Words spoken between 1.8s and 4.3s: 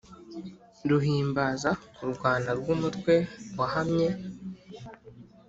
kurwana rw’umutwe wahamye